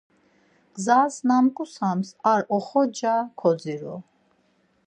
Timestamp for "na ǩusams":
1.27-2.09